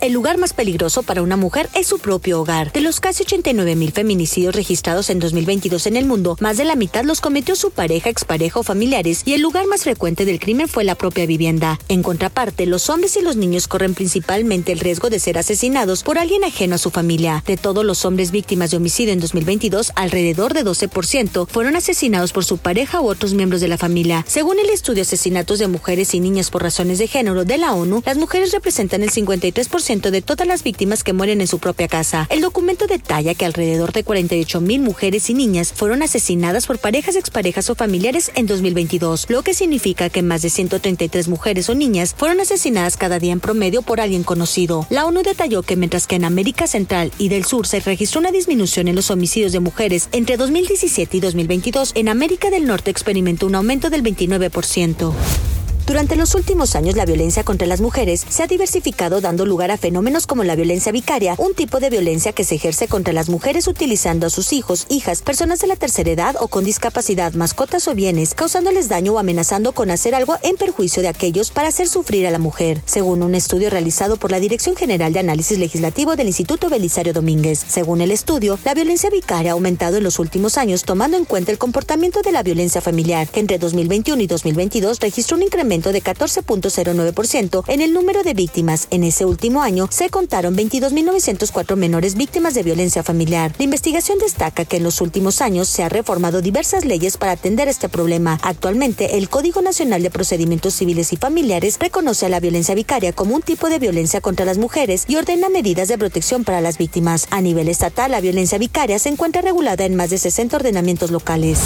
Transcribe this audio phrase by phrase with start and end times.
[0.00, 2.72] El lugar más peligroso para una mujer es su propio hogar.
[2.72, 6.76] De los casi 89 mil feminicidios registrados en 2022 en el mundo, más de la
[6.76, 10.68] mitad los cometió su pareja, expareja o familiares, y el lugar más frecuente del crimen
[10.68, 11.80] fue la propia vivienda.
[11.88, 16.18] En contraparte, los hombres y los niños corren principalmente el riesgo de ser asesinados por
[16.18, 17.42] alguien ajeno a su familia.
[17.44, 22.44] De todos los hombres víctimas de homicidio en 2022, alrededor de 12% fueron asesinados por
[22.44, 24.24] su pareja u otros miembros de la familia.
[24.28, 28.04] Según el estudio Asesinatos de Mujeres y Niñas por Razones de Género de la ONU,
[28.06, 32.26] las mujeres representan el 53% de todas las víctimas que mueren en su propia casa.
[32.28, 37.16] El documento detalla que alrededor de 48 mil mujeres y niñas fueron asesinadas por parejas,
[37.16, 42.14] exparejas o familiares en 2022, lo que significa que más de 133 mujeres o niñas
[42.14, 44.86] fueron asesinadas cada día en promedio por alguien conocido.
[44.90, 48.30] La ONU detalló que mientras que en América Central y del Sur se registró una
[48.30, 53.46] disminución en los homicidios de mujeres entre 2017 y 2022, en América del Norte experimentó
[53.46, 55.57] un aumento del 29%.
[55.88, 59.78] Durante los últimos años, la violencia contra las mujeres se ha diversificado dando lugar a
[59.78, 63.66] fenómenos como la violencia vicaria, un tipo de violencia que se ejerce contra las mujeres
[63.66, 67.94] utilizando a sus hijos, hijas, personas de la tercera edad o con discapacidad, mascotas o
[67.94, 72.26] bienes, causándoles daño o amenazando con hacer algo en perjuicio de aquellos para hacer sufrir
[72.26, 76.26] a la mujer, según un estudio realizado por la Dirección General de Análisis Legislativo del
[76.26, 77.64] Instituto Belisario Domínguez.
[77.66, 81.50] Según el estudio, la violencia vicaria ha aumentado en los últimos años tomando en cuenta
[81.50, 86.02] el comportamiento de la violencia familiar, que entre 2021 y 2022 registró un incremento de
[86.02, 88.88] 14.09% en el número de víctimas.
[88.90, 93.54] En ese último año se contaron 22.904 menores víctimas de violencia familiar.
[93.58, 97.68] La investigación destaca que en los últimos años se ha reformado diversas leyes para atender
[97.68, 98.38] este problema.
[98.42, 103.34] Actualmente, el Código Nacional de Procedimientos Civiles y Familiares reconoce a la violencia vicaria como
[103.34, 107.26] un tipo de violencia contra las mujeres y ordena medidas de protección para las víctimas.
[107.30, 111.58] A nivel estatal, la violencia vicaria se encuentra regulada en más de 60 ordenamientos locales.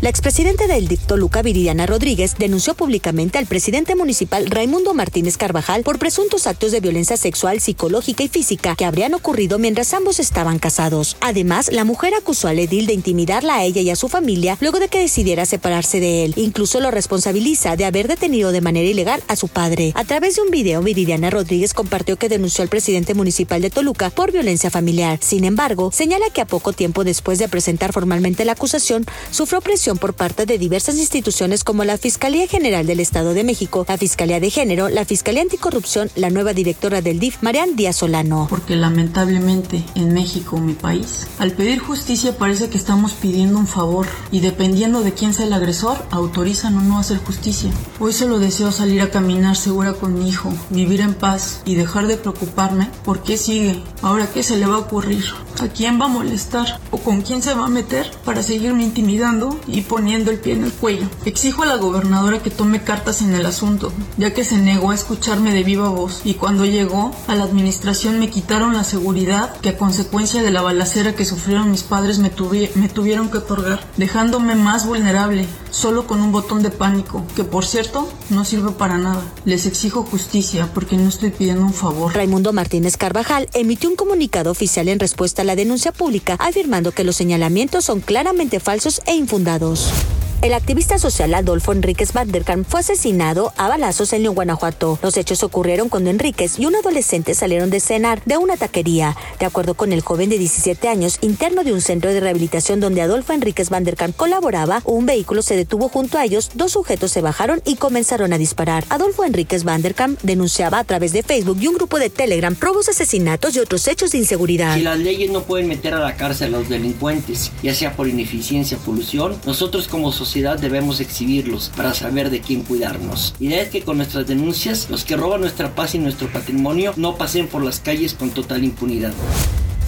[0.00, 5.82] La expresidenta del DIF Toluca, Viridiana Rodríguez, denunció públicamente al presidente municipal Raimundo Martínez Carvajal
[5.82, 10.58] por presuntos actos de violencia sexual, psicológica y física que habrían ocurrido mientras ambos estaban
[10.58, 11.18] casados.
[11.20, 14.80] Además, la mujer acusó al edil de intimidarla a ella y a su familia luego
[14.80, 16.32] de que decidiera separarse de él.
[16.36, 19.92] Incluso lo responsabiliza de haber detenido de manera ilegal a su padre.
[19.96, 24.08] A través de un video, Viridiana Rodríguez compartió que denunció al presidente municipal de Toluca
[24.08, 25.18] por violencia familiar.
[25.20, 29.89] Sin embargo, señala que a poco tiempo después de presentar formalmente la acusación, sufrió presión
[29.96, 34.40] por parte de diversas instituciones como la Fiscalía General del Estado de México, la Fiscalía
[34.40, 38.46] de Género, la Fiscalía Anticorrupción, la nueva directora del DIF, Marian Díaz Solano.
[38.48, 44.06] Porque lamentablemente en México, mi país, al pedir justicia parece que estamos pidiendo un favor
[44.30, 47.70] y dependiendo de quién sea el agresor, autorizan o no hacer justicia.
[47.98, 52.06] Hoy solo deseo salir a caminar segura con mi hijo, vivir en paz y dejar
[52.06, 55.24] de preocuparme por qué sigue, ahora qué se le va a ocurrir,
[55.60, 59.58] a quién va a molestar o con quién se va a meter para seguirme intimidando
[59.66, 61.08] y poniendo el pie en el cuello.
[61.24, 64.94] Exijo a la gobernadora que tome cartas en el asunto, ya que se negó a
[64.94, 69.70] escucharme de viva voz y cuando llegó a la administración me quitaron la seguridad que
[69.70, 73.80] a consecuencia de la balacera que sufrieron mis padres me, tuvi me tuvieron que otorgar,
[73.96, 78.98] dejándome más vulnerable, solo con un botón de pánico, que por cierto no sirve para
[78.98, 79.22] nada.
[79.44, 82.14] Les exijo justicia porque no estoy pidiendo un favor.
[82.14, 87.04] Raimundo Martínez Carvajal emitió un comunicado oficial en respuesta a la denuncia pública, afirmando que
[87.04, 89.69] los señalamientos son claramente falsos e infundados.
[89.70, 90.19] Deus.
[90.42, 94.98] El activista social Adolfo Enríquez Vanderkamp fue asesinado a balazos en León, Guanajuato.
[95.02, 99.14] Los hechos ocurrieron cuando Enríquez y un adolescente salieron de cenar de una taquería.
[99.38, 103.02] De acuerdo con el joven de 17 años, interno de un centro de rehabilitación donde
[103.02, 107.60] Adolfo Enríquez Vanderkamp colaboraba, un vehículo se detuvo junto a ellos, dos sujetos se bajaron
[107.66, 108.86] y comenzaron a disparar.
[108.88, 113.54] Adolfo Enríquez Vanderkamp denunciaba a través de Facebook y un grupo de Telegram robos, asesinatos
[113.56, 114.74] y otros hechos de inseguridad.
[114.74, 118.08] Si las leyes no pueden meter a la cárcel a los delincuentes, ya sea por
[118.08, 123.34] ineficiencia o polución, nosotros como sociedad debemos exhibirlos para saber de quién cuidarnos.
[123.40, 127.16] Y de que con nuestras denuncias, los que roban nuestra paz y nuestro patrimonio no
[127.16, 129.12] pasen por las calles con total impunidad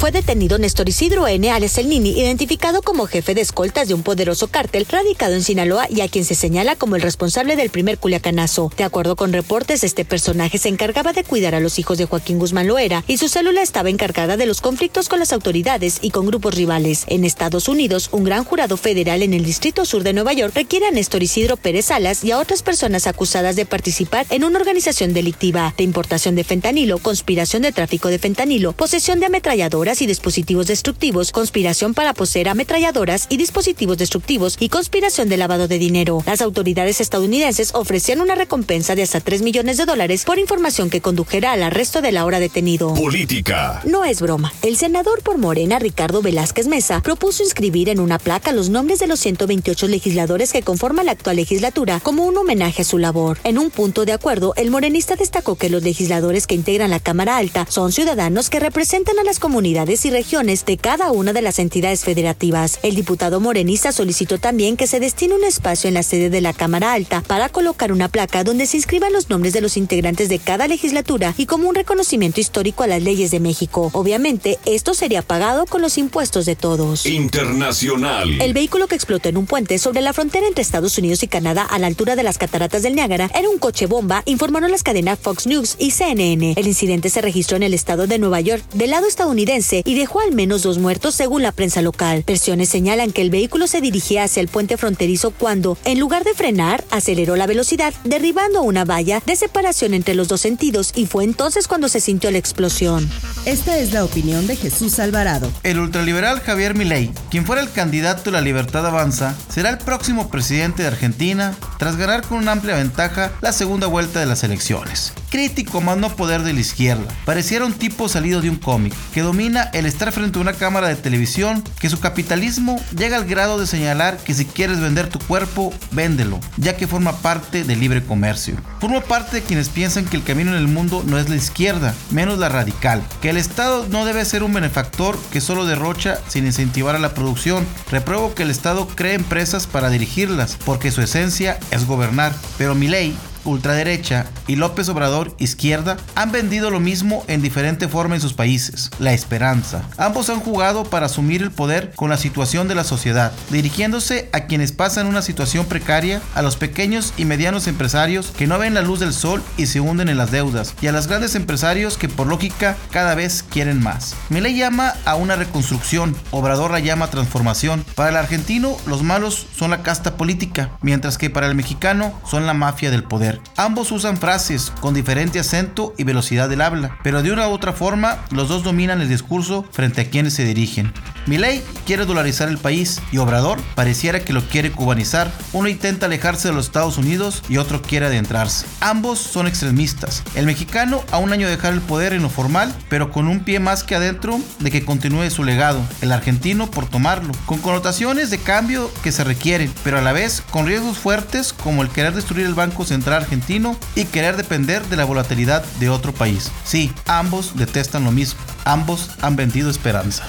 [0.02, 1.48] fue detenido Néstor Isidro N.
[1.84, 6.08] Nini, identificado como jefe de escoltas de un poderoso cártel radicado en Sinaloa y a
[6.08, 8.72] quien se señala como el responsable del primer culiacanazo.
[8.76, 12.40] De acuerdo con reportes, este personaje se encargaba de cuidar a los hijos de Joaquín
[12.40, 16.26] Guzmán Loera y su célula estaba encargada de los conflictos con las autoridades y con
[16.26, 17.04] grupos rivales.
[17.06, 20.86] En Estados Unidos, un gran jurado federal en el Distrito Sur de Nueva York requiere
[20.86, 25.12] a Néstor Isidro Pérez Salas y a otras personas acusadas de participar en una organización
[25.12, 30.06] delictiva de importación de fentanilo, conspiración de tráfico de fentanilo, posesión de ametralladoras ametralladoras y
[30.06, 36.22] dispositivos destructivos, conspiración para poseer ametralladoras y dispositivos destructivos y conspiración de lavado de dinero.
[36.26, 41.00] Las autoridades estadounidenses ofrecían una recompensa de hasta 3 millones de dólares por información que
[41.00, 42.94] condujera al arresto del ahora detenido.
[42.94, 43.82] Política.
[43.84, 44.52] No es broma.
[44.62, 49.08] El senador por Morena, Ricardo Velázquez Mesa, propuso inscribir en una placa los nombres de
[49.08, 53.38] los 128 legisladores que conforman la actual legislatura como un homenaje a su labor.
[53.44, 57.36] En un punto de acuerdo, el morenista destacó que los legisladores que integran la Cámara
[57.36, 61.58] Alta son ciudadanos que representan a las comunidades y regiones de cada una de las
[61.58, 62.78] entidades federativas.
[62.82, 66.52] El diputado morenista solicitó también que se destine un espacio en la sede de la
[66.52, 70.38] Cámara Alta para colocar una placa donde se inscriban los nombres de los integrantes de
[70.38, 73.90] cada legislatura y como un reconocimiento histórico a las leyes de México.
[73.92, 77.06] Obviamente, esto sería pagado con los impuestos de todos.
[77.06, 78.40] Internacional.
[78.40, 81.62] El vehículo que explotó en un puente sobre la frontera entre Estados Unidos y Canadá
[81.62, 85.18] a la altura de las cataratas del Niágara era un coche bomba, informaron las cadenas
[85.18, 86.54] Fox News y CNN.
[86.56, 90.20] El incidente se registró en el estado de Nueva York, del lado estadounidense, y dejó
[90.20, 92.24] al menos dos muertos según la prensa local.
[92.26, 96.34] Versiones señalan que el vehículo se dirigía hacia el puente fronterizo cuando, en lugar de
[96.34, 101.24] frenar, aceleró la velocidad, derribando una valla de separación entre los dos sentidos y fue
[101.24, 103.08] entonces cuando se sintió la explosión.
[103.46, 105.50] Esta es la opinión de Jesús Alvarado.
[105.62, 110.28] El ultraliberal Javier Milei, quien fuera el candidato de la Libertad Avanza, será el próximo
[110.28, 115.12] presidente de Argentina tras ganar con una amplia ventaja la segunda vuelta de las elecciones.
[115.32, 119.22] Crítico más no poder de la izquierda, pareciera un tipo salido de un cómic, que
[119.22, 123.58] domina el estar frente a una cámara de televisión, que su capitalismo llega al grado
[123.58, 128.04] de señalar que si quieres vender tu cuerpo, véndelo, ya que forma parte del libre
[128.04, 128.56] comercio.
[128.78, 131.94] Forma parte de quienes piensan que el camino en el mundo no es la izquierda,
[132.10, 136.44] menos la radical, que el Estado no debe ser un benefactor que solo derrocha sin
[136.44, 137.66] incentivar a la producción.
[137.90, 142.34] Repruebo que el Estado cree empresas para dirigirlas, porque su esencia es gobernar.
[142.58, 148.14] Pero mi ley ultraderecha y López Obrador izquierda han vendido lo mismo en diferente forma
[148.14, 149.82] en sus países, la esperanza.
[149.96, 154.40] Ambos han jugado para asumir el poder con la situación de la sociedad, dirigiéndose a
[154.40, 158.82] quienes pasan una situación precaria, a los pequeños y medianos empresarios que no ven la
[158.82, 162.08] luz del sol y se hunden en las deudas, y a los grandes empresarios que
[162.08, 164.14] por lógica cada vez quieren más.
[164.28, 167.84] Milei llama a una reconstrucción, Obrador la llama transformación.
[167.94, 172.46] Para el argentino, los malos son la casta política, mientras que para el mexicano son
[172.46, 173.31] la mafia del poder.
[173.56, 177.72] Ambos usan frases con diferente acento y velocidad del habla, pero de una u otra
[177.72, 180.92] forma los dos dominan el discurso frente a quienes se dirigen.
[181.26, 185.30] Milei quiere dolarizar el país y Obrador pareciera que lo quiere cubanizar.
[185.52, 188.66] Uno intenta alejarse de los Estados Unidos y otro quiere adentrarse.
[188.80, 190.24] Ambos son extremistas.
[190.34, 193.44] El mexicano a un año de dejar el poder en lo formal, pero con un
[193.44, 195.80] pie más que adentro de que continúe su legado.
[196.00, 200.42] El argentino por tomarlo, con connotaciones de cambio que se requieren, pero a la vez
[200.50, 204.96] con riesgos fuertes como el querer destruir el Banco Central argentino y querer depender de
[204.96, 206.50] la volatilidad de otro país.
[206.64, 208.40] Sí, ambos detestan lo mismo.
[208.64, 210.24] Ambos han vendido esperanza.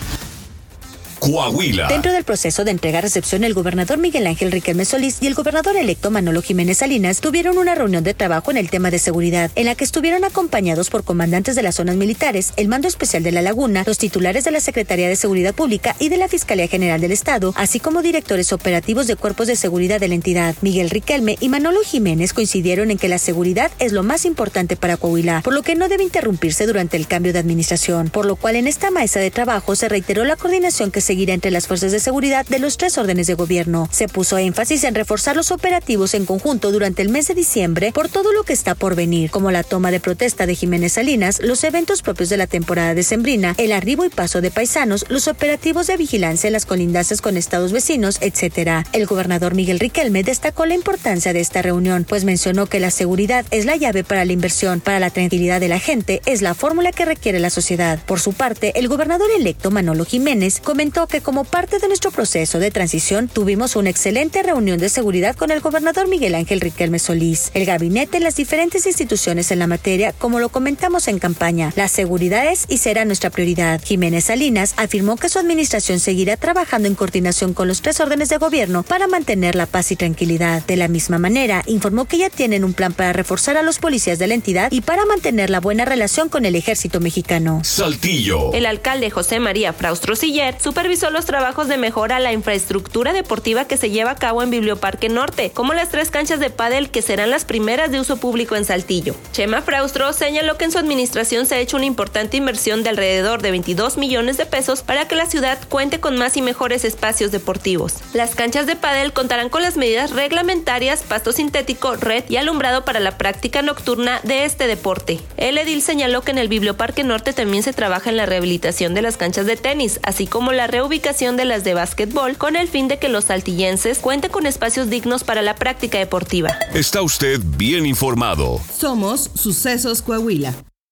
[1.24, 1.88] Coahuila.
[1.88, 6.12] Dentro del proceso de entrega-recepción, el gobernador Miguel Ángel Riquelme Solís y el gobernador electo
[6.12, 9.76] Manolo Jiménez Salinas tuvieron una reunión de trabajo en el tema de seguridad, en la
[9.76, 13.84] que estuvieron acompañados por comandantes de las zonas militares, el Mando Especial de la Laguna,
[13.88, 17.54] los titulares de la Secretaría de Seguridad Pública y de la Fiscalía General del Estado,
[17.56, 20.56] así como directores operativos de cuerpos de seguridad de la entidad.
[20.60, 24.98] Miguel Riquelme y Manolo Jiménez coincidieron en que la seguridad es lo más importante para
[24.98, 28.58] Coahuila, por lo que no debe interrumpirse durante el cambio de administración, por lo cual
[28.58, 31.92] en esta mesa de trabajo se reiteró la coordinación que se seguirá entre las fuerzas
[31.92, 33.88] de seguridad de los tres órdenes de gobierno.
[33.92, 38.10] Se puso énfasis en reforzar los operativos en conjunto durante el mes de diciembre por
[38.10, 41.64] todo lo que está por venir, como la toma de protesta de Jiménez Salinas, los
[41.64, 45.98] eventos propios de la temporada decembrina, el arribo y paso de paisanos, los operativos de
[45.98, 48.88] vigilancia en las colindancias con estados vecinos, etc.
[48.92, 53.46] El gobernador Miguel Riquelme destacó la importancia de esta reunión, pues mencionó que la seguridad
[53.52, 56.92] es la llave para la inversión, para la tranquilidad de la gente, es la fórmula
[56.92, 58.00] que requiere la sociedad.
[58.04, 62.60] Por su parte, el gobernador electo Manolo Jiménez comentó que como parte de nuestro proceso
[62.60, 67.52] de transición, tuvimos una excelente reunión de seguridad con el gobernador Miguel Ángel Riquelme Solís,
[67.54, 71.74] el gabinete, las diferentes instituciones en la materia, como lo comentamos en campaña.
[71.76, 73.82] La seguridad es y será nuestra prioridad.
[73.84, 78.38] Jiménez Salinas afirmó que su administración seguirá trabajando en coordinación con los tres órdenes de
[78.38, 80.64] gobierno para mantener la paz y tranquilidad.
[80.66, 84.20] De la misma manera, informó que ya tienen un plan para reforzar a los policías
[84.20, 87.62] de la entidad y para mantener la buena relación con el ejército mexicano.
[87.64, 88.54] Saltillo.
[88.54, 93.14] El alcalde José María Fraustro Siller supervisó revisó los trabajos de mejora a la infraestructura
[93.14, 96.92] deportiva que se lleva a cabo en Biblioparque Norte, como las tres canchas de pádel
[96.92, 99.16] que serán las primeras de uso público en Saltillo.
[99.32, 103.42] Chema Fraustro señaló que en su administración se ha hecho una importante inversión de alrededor
[103.42, 107.32] de 22 millones de pesos para que la ciudad cuente con más y mejores espacios
[107.32, 107.96] deportivos.
[108.14, 113.00] Las canchas de pádel contarán con las medidas reglamentarias, pasto sintético, red y alumbrado para
[113.00, 115.20] la práctica nocturna de este deporte.
[115.38, 119.02] El edil señaló que en el Biblioparque Norte también se trabaja en la rehabilitación de
[119.02, 122.90] las canchas de tenis, así como la reubicación de las de básquetbol, con el fin
[122.90, 126.58] de que los saltillenses cuenten con espacios dignos para la práctica deportiva.
[126.74, 128.60] Está usted bien informado.
[128.78, 130.54] Somos Sucesos Coahuila.